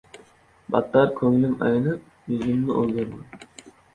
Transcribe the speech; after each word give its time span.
Battar 0.75 1.11
ko‘nglim 1.19 1.51
aynib, 1.67 2.01
yuzimni 2.31 2.79
o‘girdim. 2.83 3.71